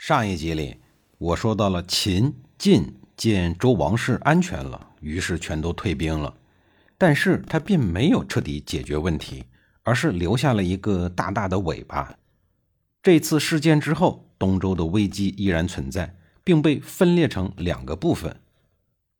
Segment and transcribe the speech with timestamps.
[0.00, 0.76] 上一集里，
[1.18, 6.32] 我说到了秦晋见周王室安全了，于是全都退兵了。
[6.96, 9.44] 但是他并没有彻底解决问题，
[9.82, 12.16] 而是留下了一个大大的尾巴。
[13.02, 18.36] 这次事件之后，东周的危机依然存在，并被分裂成两个部分。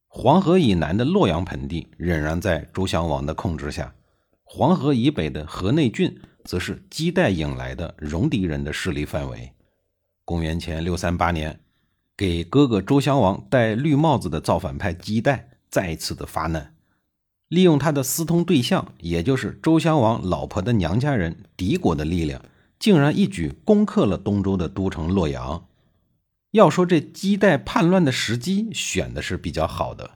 [0.07, 3.93] 黄河以南的洛阳盆地仍然在周襄王的控制下，
[4.45, 9.53] 黄河以北的河内郡则是姬代引来的戎狄人的势力范围。
[10.29, 11.59] 公元前六三八年，
[12.15, 16.75] 给哥哥周襄王戴绿帽子的造反派姬代再次的发难，
[17.49, 22.43] 利用他的私通对象，也就是周襄王老婆的娘家人敌国的力量，
[22.79, 25.65] 竟然一举攻克了东周的都城洛阳。
[26.51, 30.11] 要说这姬代叛乱的时机选的是比较好的。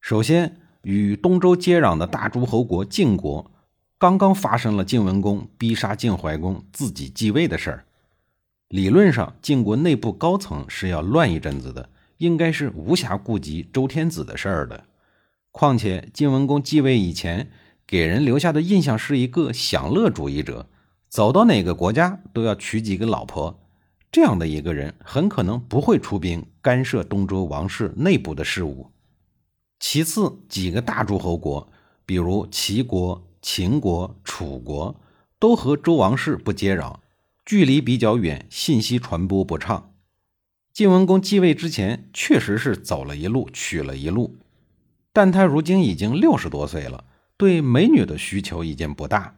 [0.00, 3.48] 首先，与东周接壤的大诸侯国晋国，
[3.96, 7.84] 刚刚发生了晋文公逼杀晋怀公自己继位的事儿。
[8.70, 14.84] 理论上，晋国内部高层是要乱一阵子的，应该是无暇顾及周天子的事儿的。
[15.50, 17.50] 况且，晋文公继位以前，
[17.84, 20.68] 给人留下的印象是一个享乐主义者，
[21.08, 23.58] 走到哪个国家都要娶几个老婆。
[24.12, 28.92] 这样的一个人，很可能不会出兵干涉东周王室内部的事务。
[29.80, 31.68] 其次，几个大诸侯国，
[32.06, 34.94] 比如齐国、秦国、楚国，
[35.40, 36.94] 都和周王室不接壤。
[37.50, 39.92] 距离比较远，信息传播不畅。
[40.72, 44.36] 晋文公继位之前，确实是走了一路，娶了一路，
[45.12, 47.02] 但他如今已经六十多岁了，
[47.36, 49.34] 对美女的需求已经不大。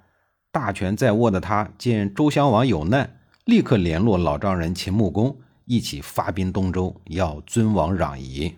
[0.50, 8.56] 大权在握的他，见周襄王有难，立刻联络老丈人秦穆公，一起发兵东周，要尊王攘夷。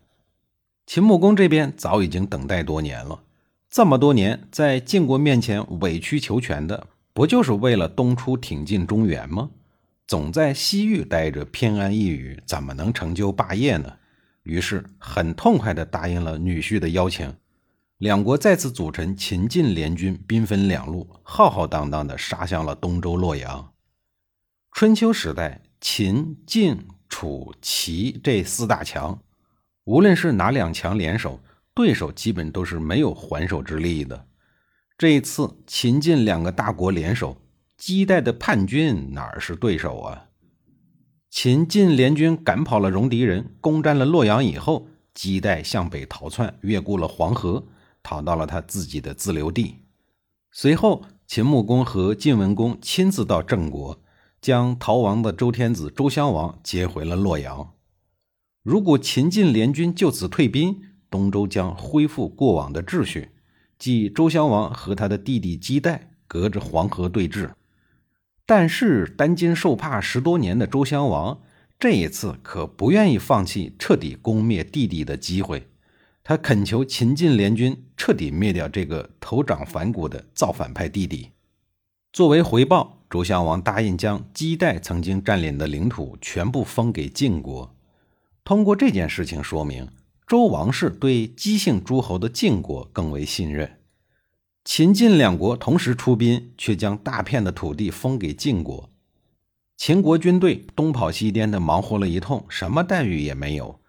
[0.85, 3.23] 秦穆公这边早已经等待多年了，
[3.71, 6.89] 这么多年在晋国面前委曲求全的。
[7.15, 9.49] 不就是为了东出挺进中原吗？
[10.07, 13.91] 总在西域待着偏安一隅，怎么能成就霸业呢？
[14.43, 17.33] 于是很痛快地答应了女婿的邀请，
[17.99, 23.73] 两国再次组成秦晋联军，兵分两路，浩浩荡荡地杀向了东周洛阳。
[24.73, 29.17] 春秋时代，秦、晋、楚、齐这四大强，
[29.85, 31.41] 无论是哪两强联手，
[31.73, 34.27] 对手基本都是没有还手之力的。
[34.97, 37.37] 这一次，秦晋两个大国联手，
[37.77, 40.27] 姬代的叛军哪是对手啊？
[41.29, 47.67] 秦晋联军赶跑了戎狄人，攻占了洛阳以后，姬代向北逃窜，越过了黄河，
[48.05, 49.79] 逃到了他自己的自留地。
[50.53, 54.01] 随后，秦穆公和晋文公亲自到郑国，
[54.41, 57.73] 将逃亡的周天子周襄王接回了洛阳。
[58.63, 63.31] 如果秦晋联军就此退兵，东周将恢复过往的秩序。
[63.79, 67.51] 即周襄王和他的弟弟姬代隔着黄河对峙，
[68.47, 71.41] 但是担惊受怕十多年的周襄王
[71.79, 75.67] 这一次可不愿意放弃彻底攻灭弟弟的机会，
[76.23, 81.31] 他恳求秦晋联军彻底灭掉这个头长反骨的造反派弟弟。
[82.13, 87.75] 作为回报，周襄王答应将姬代曾经占领的领土全部封给晋国。
[88.45, 89.89] 通过这件事情说明。
[90.27, 93.79] 周王室对姬姓诸侯的晋国更为信任，
[94.65, 98.91] 秦晋两国同时出兵，却将大片的土地封给晋国。
[99.77, 103.81] 秦国军队东跑西颠的忙活了一通，什么待遇也没有。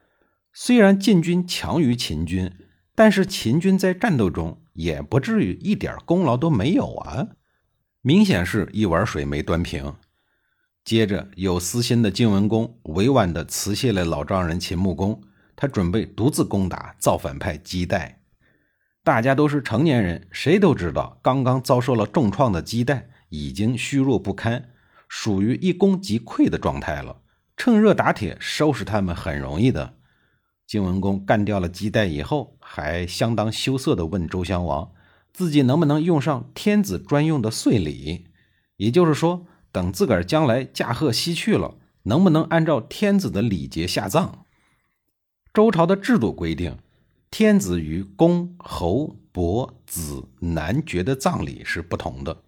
[0.52, 2.52] 虽然晋军强于秦军，
[2.94, 7.28] 但是秦军在战斗中也不至于一点功劳都没有啊！
[8.02, 9.96] 明显是一碗水没端平。
[10.84, 15.22] 接着，有私心的晋文公委婉地辞谢了老丈人秦穆公。
[15.56, 18.22] 他准备独自攻打造反派姬代。
[19.04, 24.70] 大家都是成年人，谁都知道，刚刚遭受了重创的姬代已经虚弱不堪，
[25.08, 27.22] 属于一攻即溃的状态了。
[27.56, 29.94] 趁热打铁，收拾他们很容易的。
[30.68, 34.92] 晋文公干掉了姬代以后，还相当羞涩地问周襄王，
[35.32, 38.26] 自己能不能用上天子专用的岁礼，
[38.78, 44.45] 也就是说，等自个儿将来驾鹤西去了，能不能按照天子的礼节下葬？
[45.56, 46.78] 周朝的制度规定，
[47.32, 52.44] 天子与公、侯、伯、子、男爵的葬礼是不同的。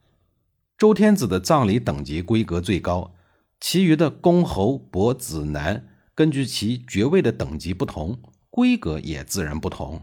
[0.78, 3.14] 周天子的葬礼等级规格最高，
[3.62, 8.20] 其余的公侯伯子男，根据其爵位的等级不同，
[8.50, 10.02] 规格也自然不同。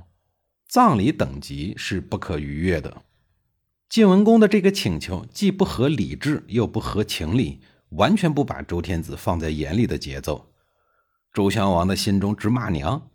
[0.67, 3.03] 葬礼等级是不可逾越的。
[3.91, 7.61] 晋文公的这个请求既不合礼制，又不合情理，
[7.91, 10.54] 完全不把周天子放在眼里的节奏。
[11.35, 13.11] 周襄王的心中直骂娘：“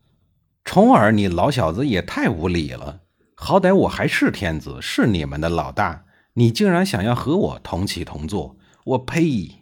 [0.65, 2.99] 重耳，你老小子也太无礼了！
[3.33, 8.57] 好歹我还是天子，是你们的老大，你竟然想要和我同起同坐！
[8.83, 9.55] 我呸！”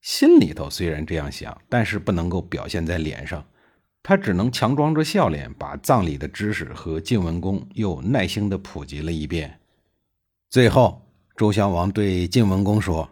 [0.00, 3.44] 心里头虽然这样想，但是不能够表现在脸上，
[4.02, 9.60] 他只能强装着笑脸，把葬礼的知识和晋文公又耐心的普及了一遍。
[10.48, 11.02] 最后，
[11.36, 13.10] 周襄王对晋文公说：“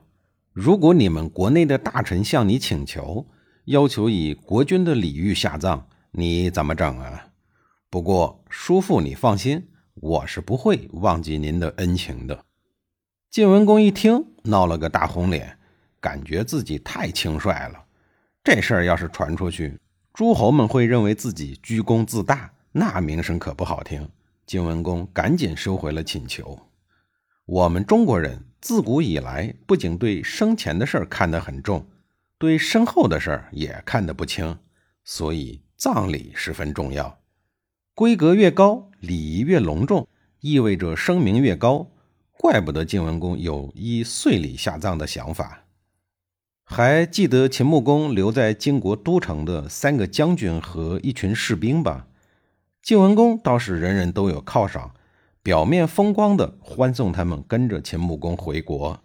[0.55, 3.27] 如果你们国内的大臣向你请求，
[3.67, 7.29] 要求以国君的礼遇下葬，你怎么整啊？
[7.89, 12.45] 不过，叔父你放心，我是不会忘记您的恩情的。”
[13.31, 15.59] 晋文公一听，闹了个大红脸。
[15.99, 17.83] 感觉自己太轻率了，
[18.43, 19.79] 这事儿要是传出去，
[20.13, 24.07] 诸侯们会认为自己居功自大，那名声可不好听。
[24.45, 26.59] 晋文公赶紧收回了请求。
[27.47, 31.87] 我们中国人自古以来不仅对生前的事儿看得很重，
[32.45, 34.59] 对身后的事儿也看得不清，
[35.03, 37.21] 所以葬礼十分重要，
[37.95, 40.07] 规格越高，礼仪越隆重，
[40.41, 41.91] 意味着声名越高。
[42.37, 45.65] 怪不得晋文公有依岁礼下葬的想法。
[46.65, 52.07] 还记得秦穆公留在晋国都城的三个将军和一群士兵吧？
[52.83, 54.93] 晋文公倒是人人都有犒赏，
[55.43, 59.03] 表面风光的欢送他们跟着秦穆公回国，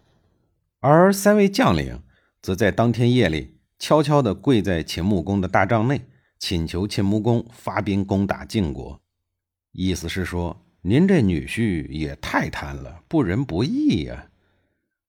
[0.80, 2.02] 而三位将领
[2.42, 6.02] 则在当天夜里悄悄地跪在秦穆公的大帐内，
[6.38, 9.00] 请求秦穆公发兵攻打晋国，
[9.72, 14.28] 意思是说，您这女婿也太贪了，不仁不义呀。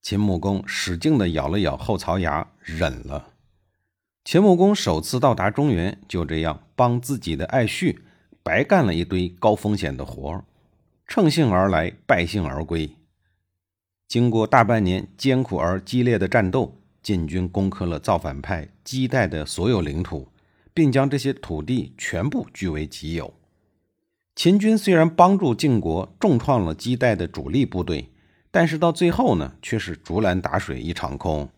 [0.02, 3.28] 秦穆公使劲地咬了咬后槽牙，忍了。
[4.24, 7.98] 秦穆公首次到达中原，就这样帮自己的爱婿
[8.42, 10.44] 白干了一堆高风险的活儿，
[11.06, 12.96] 乘兴而来，败兴而归。
[14.06, 20.28] 经过大半年艰苦而激烈的战斗，晋军攻克了造反派姬代的所有领土，
[20.72, 23.34] 并将这些土地全部据为己有。
[24.34, 28.08] 秦军虽然帮助晋国重创了姬代的主力部队。
[28.54, 31.48] 但是到最后呢，却是竹篮打水一场空。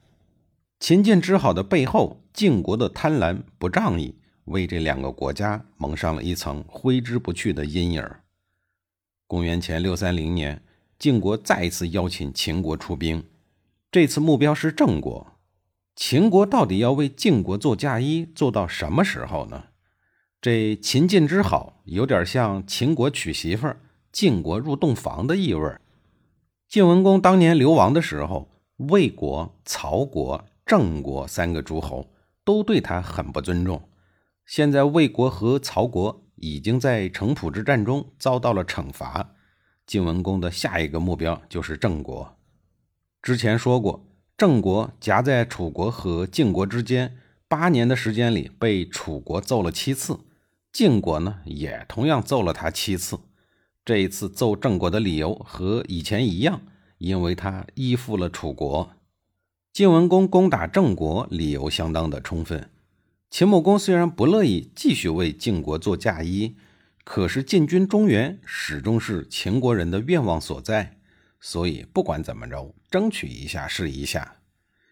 [0.79, 4.15] 秦晋之好的背后，晋国的贪婪不仗义，
[4.45, 8.09] 为这两个国家蒙上了一层挥之不去的阴影。
[9.27, 10.63] 公元前六三零年，
[10.97, 13.25] 晋国再一次邀请秦国出兵，
[13.91, 15.34] 这次目标是郑国。
[15.97, 19.67] 秦国到底要为晋国做嫁衣，做到什么时候呢？
[20.41, 23.81] 这秦晋之好，有点像秦国娶媳妇儿，
[24.11, 25.81] 晋国入洞房的意味儿。
[26.69, 32.11] 晋文公当年流亡的时候，魏国、曹国、郑国三个诸侯
[32.45, 33.89] 都对他很不尊重。
[34.45, 39.35] 现在魏国和曹国已经在城濮之战中遭到了惩罚，
[39.87, 42.37] 晋文公的下一个目标就是郑国。
[43.23, 44.05] 之前说过，
[44.37, 47.17] 郑国夹在楚国和晋国之间，
[47.47, 50.19] 八年的时间里被楚国揍了七次，
[50.73, 53.21] 晋国呢也同样揍了他七次。
[53.85, 56.63] 这一次揍郑国的理由和以前一样，
[56.99, 58.91] 因为他依附了楚国。
[59.73, 62.71] 晋文公攻打郑国理由相当的充分。
[63.31, 66.57] 秦穆公虽然不乐意继续为晋国做嫁衣，
[67.05, 70.97] 可是进军中原始终是秦国人的愿望所在，
[71.47, 74.37] 所以不管怎么着，争取一下是一下。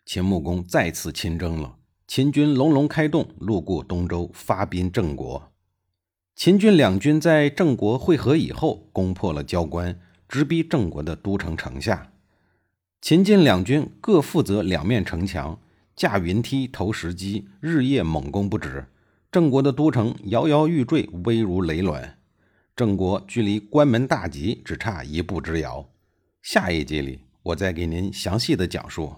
[0.05, 5.51] 秦穆公再次亲征了，秦军隆隆开动，路过东周，发兵郑国。
[6.37, 12.13] 秦军两军在郑国会合以后，攻破了交关，直逼郑国的都城城下。
[13.01, 15.59] 秦晋两军各负责两面城墙，
[15.97, 18.85] 架云梯投石机，日夜猛攻不止。
[19.31, 22.19] 郑国的都城摇摇欲坠，危如累卵。
[22.77, 25.89] 郑国距离关门大吉只差一步之遥。
[26.43, 29.15] 下一集里，我再给您详细的讲述。